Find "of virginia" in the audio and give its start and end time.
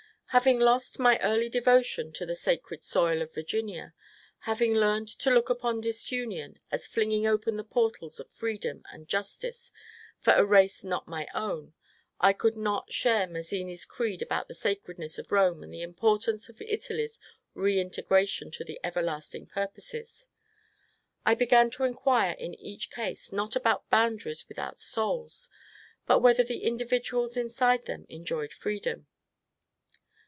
3.21-3.93